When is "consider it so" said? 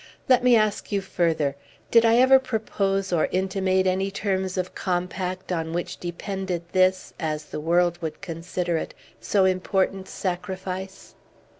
8.19-9.45